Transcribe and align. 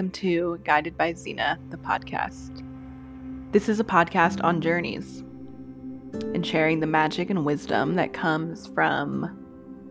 welcome 0.00 0.10
to 0.12 0.58
Guided 0.64 0.96
by 0.96 1.12
Xena, 1.12 1.58
the 1.68 1.76
podcast. 1.76 2.64
This 3.52 3.68
is 3.68 3.80
a 3.80 3.84
podcast 3.84 4.42
on 4.42 4.62
journeys 4.62 5.22
and 6.32 6.46
sharing 6.46 6.80
the 6.80 6.86
magic 6.86 7.28
and 7.28 7.44
wisdom 7.44 7.96
that 7.96 8.14
comes 8.14 8.66
from 8.68 9.36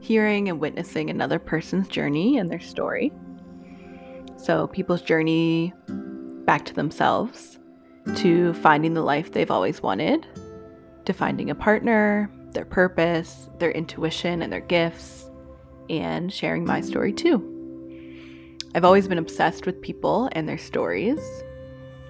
hearing 0.00 0.48
and 0.48 0.58
witnessing 0.58 1.08
another 1.08 1.38
person's 1.38 1.86
journey 1.86 2.36
and 2.36 2.50
their 2.50 2.58
story. 2.58 3.12
So, 4.38 4.66
people's 4.66 5.02
journey 5.02 5.72
back 6.46 6.64
to 6.64 6.74
themselves, 6.74 7.60
to 8.16 8.54
finding 8.54 8.94
the 8.94 9.02
life 9.02 9.30
they've 9.30 9.52
always 9.52 9.82
wanted, 9.82 10.26
to 11.04 11.12
finding 11.12 11.48
a 11.48 11.54
partner, 11.54 12.28
their 12.50 12.64
purpose, 12.64 13.48
their 13.60 13.70
intuition, 13.70 14.42
and 14.42 14.52
their 14.52 14.58
gifts, 14.58 15.30
and 15.88 16.32
sharing 16.32 16.64
my 16.64 16.80
story 16.80 17.12
too. 17.12 17.51
I've 18.74 18.86
always 18.86 19.06
been 19.06 19.18
obsessed 19.18 19.66
with 19.66 19.82
people 19.82 20.30
and 20.32 20.48
their 20.48 20.56
stories, 20.56 21.20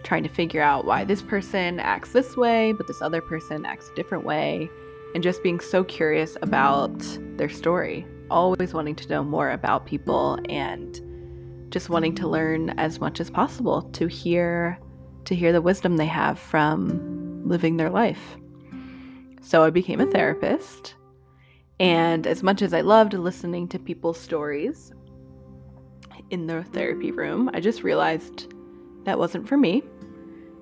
trying 0.04 0.22
to 0.22 0.28
figure 0.28 0.62
out 0.62 0.84
why 0.84 1.02
this 1.02 1.20
person 1.20 1.80
acts 1.80 2.12
this 2.12 2.36
way, 2.36 2.72
but 2.72 2.86
this 2.86 3.02
other 3.02 3.20
person 3.20 3.66
acts 3.66 3.88
a 3.90 3.94
different 3.96 4.24
way, 4.24 4.70
and 5.14 5.24
just 5.24 5.42
being 5.42 5.58
so 5.58 5.82
curious 5.82 6.36
about 6.40 6.94
their 7.36 7.48
story. 7.48 8.06
Always 8.30 8.74
wanting 8.74 8.94
to 8.94 9.08
know 9.08 9.24
more 9.24 9.50
about 9.50 9.86
people 9.86 10.38
and 10.48 11.00
just 11.70 11.88
wanting 11.88 12.14
to 12.14 12.28
learn 12.28 12.70
as 12.78 13.00
much 13.00 13.18
as 13.18 13.28
possible 13.28 13.82
to 13.82 14.06
hear 14.06 14.78
to 15.24 15.34
hear 15.34 15.52
the 15.52 15.62
wisdom 15.62 15.96
they 15.96 16.06
have 16.06 16.38
from 16.38 17.42
living 17.44 17.76
their 17.76 17.90
life. 17.90 18.36
So 19.40 19.64
I 19.64 19.70
became 19.70 20.00
a 20.00 20.06
therapist. 20.06 20.94
And 21.80 22.26
as 22.26 22.42
much 22.42 22.62
as 22.62 22.72
I 22.72 22.82
loved 22.82 23.14
listening 23.14 23.66
to 23.68 23.78
people's 23.78 24.18
stories 24.18 24.92
in 26.32 26.46
the 26.46 26.64
therapy 26.64 27.12
room, 27.12 27.50
I 27.52 27.60
just 27.60 27.82
realized 27.82 28.52
that 29.04 29.18
wasn't 29.18 29.46
for 29.46 29.56
me. 29.56 29.82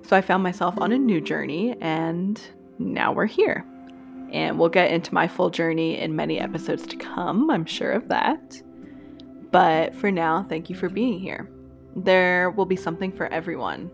So 0.03 0.17
I 0.17 0.21
found 0.21 0.43
myself 0.43 0.75
on 0.77 0.91
a 0.91 0.97
new 0.97 1.21
journey, 1.21 1.75
and 1.79 2.39
now 2.77 3.13
we're 3.13 3.25
here. 3.25 3.65
And 4.31 4.59
we'll 4.59 4.69
get 4.69 4.91
into 4.91 5.13
my 5.13 5.27
full 5.27 5.49
journey 5.49 5.97
in 5.97 6.15
many 6.15 6.39
episodes 6.39 6.85
to 6.87 6.97
come, 6.97 7.49
I'm 7.49 7.65
sure 7.65 7.91
of 7.91 8.09
that. 8.09 8.61
But 9.51 9.95
for 9.95 10.11
now, 10.11 10.45
thank 10.47 10.69
you 10.69 10.75
for 10.75 10.89
being 10.89 11.19
here. 11.19 11.49
There 11.95 12.51
will 12.51 12.65
be 12.65 12.75
something 12.75 13.11
for 13.11 13.27
everyone 13.27 13.91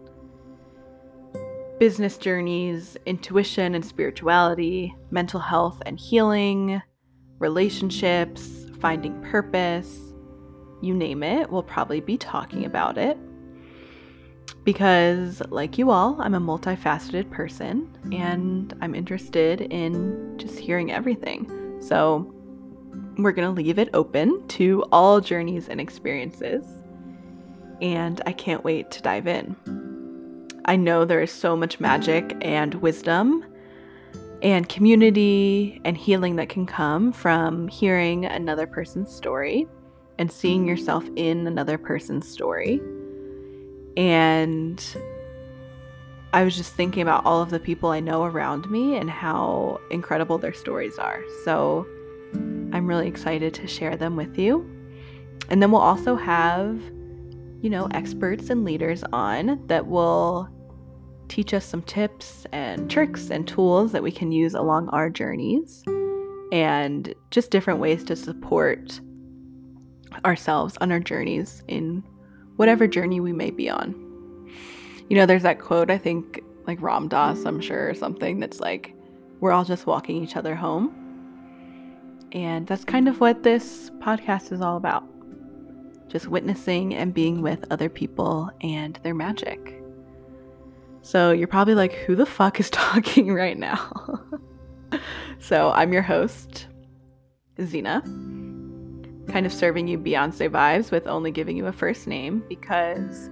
business 1.80 2.17
journeys, 2.17 2.97
intuition 3.06 3.75
and 3.75 3.86
spirituality, 3.86 4.95
mental 5.12 5.39
health 5.39 5.80
and 5.86 6.00
healing, 6.00 6.81
relationships, 7.38 8.66
finding 8.81 9.22
purpose, 9.22 10.06
you 10.81 10.94
name 10.94 11.23
it, 11.23 11.50
we'll 11.50 11.64
probably 11.64 12.00
be 12.00 12.17
talking 12.17 12.66
about 12.66 12.97
it. 12.97 13.17
Because, 14.64 15.42
like 15.50 15.78
you 15.78 15.92
all, 15.92 16.17
I'm 16.19 16.34
a 16.34 16.39
multifaceted 16.39 17.30
person 17.31 17.97
and 18.11 18.73
I'm 18.81 18.95
interested 18.95 19.61
in 19.61 20.38
just 20.38 20.58
hearing 20.58 20.92
everything. 20.92 21.50
So, 21.81 22.34
we're 23.17 23.31
going 23.31 23.47
to 23.47 23.61
leave 23.61 23.80
it 23.80 23.89
open 23.94 24.47
to 24.50 24.84
all 24.92 25.19
journeys 25.22 25.69
and 25.69 25.81
experiences. 25.81 26.66
And 27.81 28.22
I 28.25 28.31
can't 28.34 28.64
wait 28.64 28.91
to 28.91 29.02
dive 29.02 29.28
in. 29.28 29.56
I 30.66 30.75
know 30.75 31.06
there 31.06 31.22
is 31.22 31.31
so 31.31 31.56
much 31.56 31.80
magic 31.80 32.36
and 32.41 32.75
wisdom 32.75 33.45
and 34.41 34.67
community 34.69 35.81
and 35.84 35.97
healing 35.97 36.36
that 36.36 36.50
can 36.50 36.66
come 36.66 37.12
from 37.12 37.67
hearing 37.67 38.25
another 38.25 38.67
person's 38.67 39.14
story 39.14 39.67
and 40.19 40.31
seeing 40.31 40.67
yourself 40.67 41.03
in 41.15 41.47
another 41.47 41.77
person's 41.77 42.27
story. 42.27 42.81
And 43.95 44.83
I 46.33 46.44
was 46.44 46.55
just 46.55 46.73
thinking 46.73 47.01
about 47.01 47.25
all 47.25 47.41
of 47.41 47.50
the 47.50 47.59
people 47.59 47.89
I 47.89 48.00
know 48.00 48.23
around 48.23 48.69
me 48.69 48.97
and 48.97 49.09
how 49.09 49.79
incredible 49.91 50.38
their 50.38 50.53
stories 50.53 50.97
are. 50.97 51.23
So 51.45 51.88
I'm 52.33 52.85
really 52.85 53.07
excited 53.07 53.53
to 53.56 53.67
share 53.67 53.95
them 53.95 54.16
with 54.16 54.38
you. 54.38 54.69
And 55.50 55.61
then 55.61 55.72
we'll 55.72 55.81
also 55.81 56.16
have, 56.16 56.79
you 57.61 57.69
know, 57.69 57.88
experts 57.91 58.50
and 58.50 58.66
leaders 58.66 59.03
on 59.13 59.66
that 59.67 59.88
will 59.88 60.50
teach 61.29 61.53
us 61.53 61.66
some 61.66 61.81
tips 61.81 62.45
and 62.51 62.89
tricks 62.89 63.29
and 63.29 63.47
tools 63.47 63.91
that 63.91 64.03
we 64.03 64.11
can 64.11 64.31
use 64.31 64.53
along 64.53 64.89
our 64.89 65.09
journeys 65.09 65.83
and 66.51 67.13
just 67.31 67.51
different 67.51 67.79
ways 67.79 68.03
to 68.06 68.16
support 68.16 69.00
ourselves 70.25 70.78
on 70.81 70.91
our 70.91 71.00
journeys 71.00 71.63
in 71.68 72.03
whatever 72.57 72.88
journey 72.88 73.19
we 73.19 73.34
may 73.34 73.51
be 73.51 73.69
on. 73.69 73.94
You 75.09 75.18
know, 75.18 75.25
there's 75.25 75.44
that 75.44 75.59
quote, 75.59 75.90
I 75.90 75.97
think, 75.97 76.41
like 76.66 76.81
Ram 76.81 77.07
Dass, 77.07 77.45
I'm 77.45 77.62
sure, 77.62 77.90
or 77.90 77.94
something 77.94 78.40
that's 78.40 78.59
like, 78.59 78.94
we're 79.40 79.51
all 79.51 79.63
just 79.63 79.85
walking 79.85 80.22
each 80.23 80.35
other 80.35 80.56
home. 80.56 80.94
And 82.34 82.68
that's 82.68 82.84
kind 82.84 83.07
of 83.07 83.22
what 83.22 83.44
this 83.44 83.90
podcast 84.00 84.51
is 84.51 84.62
all 84.62 84.78
about 84.78 85.03
just 86.07 86.28
witnessing 86.28 86.95
and 86.95 87.13
being 87.13 87.41
with 87.41 87.66
other 87.69 87.89
people 87.89 88.50
and 88.62 88.97
their 89.03 89.13
magic. 89.13 89.81
So 91.01 91.31
you're 91.31 91.47
probably 91.47 91.75
like, 91.75 91.94
who 91.94 92.16
the 92.16 92.25
fuck 92.25 92.59
is 92.59 92.69
talking 92.72 93.34
right 93.34 93.57
now? 93.57 93.91
so 95.39 95.72
I'm 95.72 95.94
your 95.94 96.01
host, 96.01 96.68
Xena, 97.57 98.01
kind 99.29 99.45
of 99.45 99.53
serving 99.53 99.88
you 99.88 99.97
Beyonce 99.97 100.49
vibes 100.49 100.91
with 100.91 101.07
only 101.07 101.31
giving 101.31 101.57
you 101.57 101.67
a 101.67 101.71
first 101.71 102.07
name 102.07 102.43
because, 102.49 103.29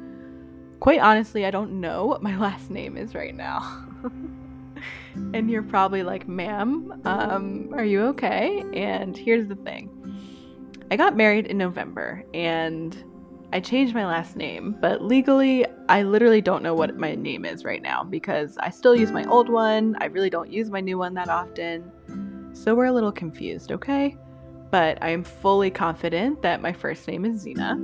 quite 0.80 1.00
honestly, 1.00 1.46
I 1.46 1.52
don't 1.52 1.80
know 1.80 2.06
what 2.06 2.22
my 2.22 2.38
last 2.40 2.70
name 2.70 2.98
is 2.98 3.16
right 3.16 3.36
now. 3.36 3.88
and 5.34 5.50
you're 5.50 5.64
probably 5.64 6.04
like, 6.04 6.28
ma'am, 6.28 7.02
um, 7.06 7.74
are 7.74 7.86
you 7.86 8.02
okay? 8.08 8.64
And 8.74 9.18
here's 9.18 9.48
the 9.48 9.56
thing 9.56 9.90
I 10.92 10.98
got 10.98 11.16
married 11.16 11.48
in 11.48 11.58
November 11.58 12.24
and 12.34 13.04
I 13.54 13.60
changed 13.60 13.94
my 13.94 14.06
last 14.06 14.36
name, 14.36 14.76
but 14.82 15.02
legally, 15.02 15.66
I 15.88 16.04
literally 16.04 16.42
don't 16.42 16.62
know 16.62 16.74
what 16.74 16.98
my 16.98 17.16
name 17.16 17.46
is 17.46 17.64
right 17.64 17.82
now 17.82 18.04
because 18.04 18.58
I 18.60 18.70
still 18.70 18.96
use 18.96 19.12
my 19.12 19.24
old 19.26 19.50
one. 19.50 19.96
I 20.02 20.06
really 20.06 20.30
don't 20.30 20.52
use 20.52 20.70
my 20.70 20.82
new 20.82 20.98
one 20.98 21.14
that 21.14 21.30
often. 21.30 22.54
So 22.54 22.76
we're 22.76 22.86
a 22.86 22.92
little 22.92 23.12
confused, 23.12 23.72
okay? 23.72 24.18
But 24.76 25.02
I 25.02 25.12
am 25.12 25.24
fully 25.24 25.72
confident 25.72 26.42
that 26.42 26.62
my 26.62 26.74
first 26.74 27.08
name 27.08 27.24
is 27.24 27.46
Xena. 27.46 27.80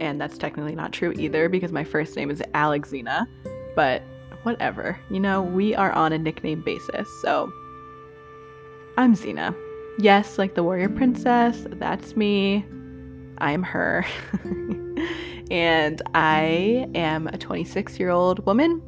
And 0.00 0.20
that's 0.20 0.38
technically 0.38 0.76
not 0.76 0.92
true 0.92 1.12
either 1.18 1.48
because 1.48 1.72
my 1.72 1.82
first 1.82 2.14
name 2.14 2.30
is 2.30 2.40
Alexina. 2.54 3.26
But 3.74 4.00
whatever. 4.44 4.96
You 5.10 5.18
know, 5.18 5.42
we 5.42 5.74
are 5.74 5.90
on 5.90 6.12
a 6.12 6.18
nickname 6.18 6.62
basis. 6.62 7.08
So 7.20 7.52
I'm 8.96 9.16
Xena. 9.16 9.56
Yes, 9.98 10.38
like 10.38 10.54
the 10.54 10.62
warrior 10.62 10.88
princess, 10.88 11.66
that's 11.68 12.14
me. 12.14 12.64
I'm 13.38 13.64
her. 13.64 14.06
and 15.50 16.00
I 16.14 16.88
am 16.94 17.26
a 17.26 17.38
26 17.38 17.98
year 17.98 18.10
old 18.10 18.46
woman. 18.46 18.80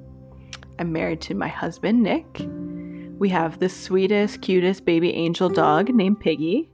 I'm 0.78 0.93
married 0.93 1.22
to 1.22 1.34
my 1.34 1.48
husband, 1.48 2.04
Nick. 2.04 2.47
We 3.19 3.28
have 3.31 3.58
the 3.58 3.69
sweetest, 3.69 4.43
cutest 4.43 4.84
baby 4.84 5.12
angel 5.12 5.48
dog 5.48 5.93
named 5.93 6.20
Piggy. 6.20 6.70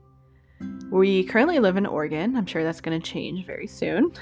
We 0.91 1.23
currently 1.23 1.59
live 1.59 1.77
in 1.77 1.85
Oregon. 1.85 2.35
I'm 2.35 2.45
sure 2.45 2.63
that's 2.63 2.81
going 2.81 2.99
to 2.99 3.11
change 3.11 3.45
very 3.45 3.67
soon. 3.67 4.13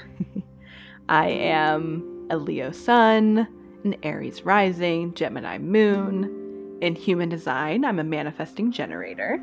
I 1.08 1.28
am 1.28 2.26
a 2.30 2.36
Leo 2.36 2.70
sun, 2.70 3.46
an 3.84 3.96
Aries 4.02 4.42
rising, 4.42 5.14
Gemini 5.14 5.58
moon. 5.58 6.78
In 6.80 6.96
human 6.96 7.28
design, 7.28 7.84
I'm 7.84 7.98
a 7.98 8.04
manifesting 8.04 8.72
generator. 8.72 9.40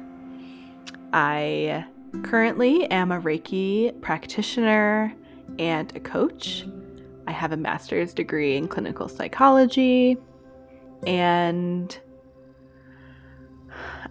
I 1.14 1.86
Currently 2.24 2.90
am 2.90 3.12
a 3.12 3.22
Reiki 3.22 4.00
practitioner 4.02 5.14
and 5.60 5.96
a 5.96 6.00
coach. 6.00 6.66
I 7.28 7.32
have 7.32 7.52
a 7.52 7.58
master's 7.58 8.14
degree 8.14 8.58
in 8.58 8.68
clinical 8.68 9.08
psychology 9.08 10.18
and 11.06 11.98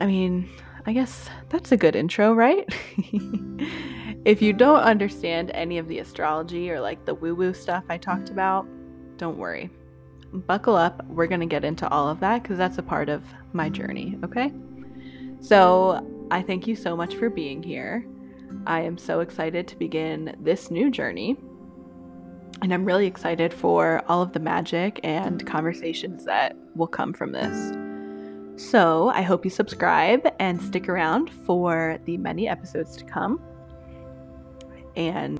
I 0.01 0.07
mean, 0.07 0.49
I 0.89 0.93
guess 0.95 1.29
that's 1.51 1.71
a 1.71 1.77
good 1.77 1.95
intro, 1.95 2.33
right? 2.33 2.67
if 4.25 4.41
you 4.41 4.55
don't 4.55 4.81
understand 4.81 5.51
any 5.53 5.77
of 5.77 5.87
the 5.87 5.99
astrology 5.99 6.71
or 6.71 6.81
like 6.81 7.05
the 7.05 7.15
woo 7.15 7.35
woo 7.35 7.53
stuff 7.53 7.85
I 7.91 7.99
talked 7.99 8.31
about, 8.31 8.67
don't 9.19 9.37
worry. 9.37 9.69
Buckle 10.33 10.77
up. 10.77 11.05
We're 11.05 11.27
going 11.27 11.43
to 11.43 11.47
get 11.47 11.63
into 11.63 11.87
all 11.91 12.09
of 12.09 12.21
that 12.21 12.43
because 12.43 12.57
that's 12.57 12.79
a 12.79 12.83
part 12.83 13.11
of 13.11 13.23
my 13.53 13.69
journey, 13.69 14.19
okay? 14.25 14.51
So, 15.41 16.27
I 16.31 16.41
thank 16.41 16.67
you 16.67 16.75
so 16.75 16.97
much 16.97 17.17
for 17.17 17.29
being 17.29 17.63
here. 17.63 18.07
I 18.67 18.81
am 18.81 18.97
so 18.97 19.21
excited 19.21 19.69
to 19.69 19.77
begin 19.77 20.37
this 20.41 20.71
new 20.71 20.91
journey. 20.91 21.37
And 22.63 22.73
I'm 22.73 22.87
really 22.87 23.07
excited 23.07 23.53
for 23.53 24.03
all 24.09 24.23
of 24.23 24.33
the 24.33 24.41
magic 24.41 25.01
and 25.05 25.47
conversations 25.47 26.25
that 26.25 26.57
will 26.75 26.87
come 26.87 27.13
from 27.13 27.33
this. 27.33 27.88
So 28.59 29.11
I 29.11 29.23
hope 29.23 29.45
you 29.45 29.53
subscribe 29.53 30.29
and 30.41 30.61
stick 30.61 30.89
around 30.89 31.31
for 31.31 32.01
the 32.07 32.17
many 32.19 32.49
episodes 32.49 32.97
to 32.97 33.05
come. 33.05 33.41
And 34.97 35.38